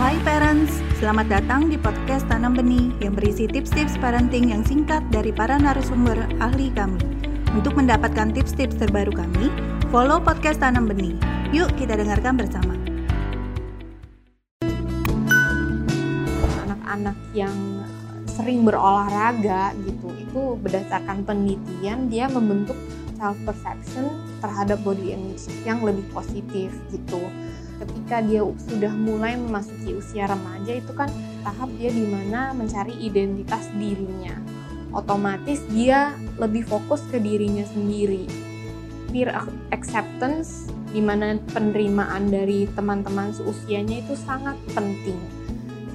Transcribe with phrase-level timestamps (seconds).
[0.00, 5.36] Hai parents, selamat datang di podcast Tanam Benih yang berisi tips-tips parenting yang singkat dari
[5.36, 6.96] para narasumber ahli kami.
[7.52, 9.52] Untuk mendapatkan tips-tips terbaru kami,
[9.92, 11.12] follow podcast Tanam Benih.
[11.52, 12.72] Yuk kita dengarkan bersama.
[16.64, 17.84] Anak-anak yang
[18.24, 22.80] sering berolahraga gitu, itu berdasarkan penelitian dia membentuk
[23.20, 24.08] self perception
[24.40, 27.28] terhadap body image yang lebih positif gitu
[28.12, 31.08] ketika dia sudah mulai memasuki usia remaja itu kan
[31.48, 34.36] tahap dia di mana mencari identitas dirinya.
[34.92, 38.28] Otomatis dia lebih fokus ke dirinya sendiri.
[39.08, 39.32] Peer
[39.72, 45.16] acceptance di mana penerimaan dari teman-teman seusianya itu sangat penting.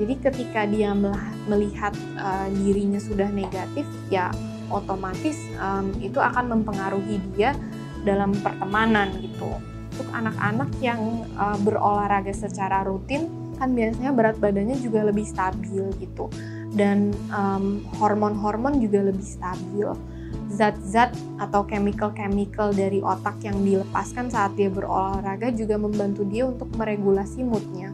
[0.01, 0.97] Jadi ketika dia
[1.45, 4.33] melihat uh, dirinya sudah negatif ya
[4.73, 7.53] otomatis um, itu akan mempengaruhi dia
[8.01, 13.25] dalam pertemanan gitu untuk anak-anak yang uh, berolahraga secara rutin
[13.57, 16.29] kan biasanya berat badannya juga lebih stabil gitu.
[16.77, 19.89] Dan um, hormon-hormon juga lebih stabil.
[20.53, 27.41] Zat-zat atau chemical-chemical dari otak yang dilepaskan saat dia berolahraga juga membantu dia untuk meregulasi
[27.41, 27.89] moodnya.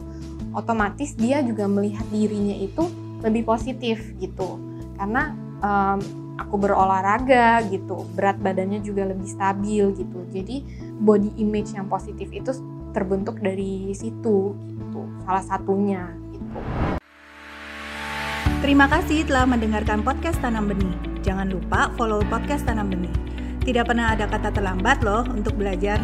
[0.52, 2.84] Otomatis dia juga melihat dirinya itu
[3.24, 4.60] lebih positif gitu.
[5.00, 5.32] Karena
[5.64, 10.62] um, aku berolahraga gitu berat badannya juga lebih stabil gitu jadi
[10.98, 12.50] body image yang positif itu
[12.94, 16.60] terbentuk dari situ gitu salah satunya gitu
[18.64, 20.96] Terima kasih telah mendengarkan podcast Tanam Benih.
[21.20, 23.12] Jangan lupa follow podcast Tanam Benih.
[23.60, 26.00] Tidak pernah ada kata terlambat loh untuk belajar.